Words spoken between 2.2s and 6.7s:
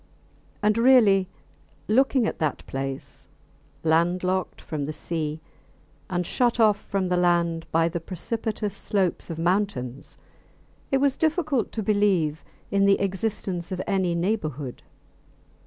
at that place, landlocked from the sea and shut